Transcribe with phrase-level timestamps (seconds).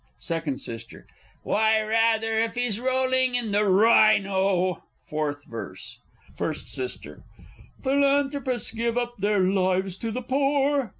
[0.17, 0.83] Second S.
[1.43, 4.81] Why rather if he's rolling in the Rhino!
[5.07, 5.99] Fourth Verse.
[6.35, 6.97] First S.
[7.83, 10.89] Philanthropists give up their lives to the poor.